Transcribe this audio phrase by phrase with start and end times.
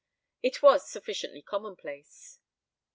[0.41, 2.39] It was sufficiently commonplace.